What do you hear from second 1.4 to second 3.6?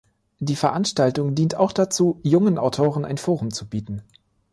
auch dazu, jungen Autoren ein Forum